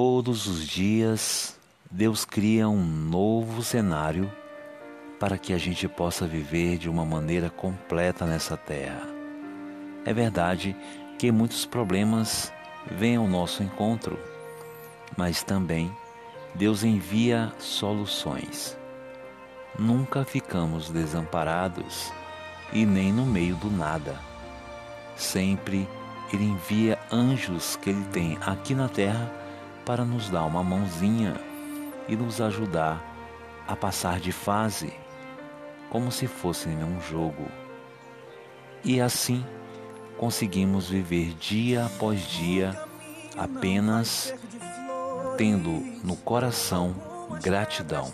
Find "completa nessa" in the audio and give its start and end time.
7.50-8.56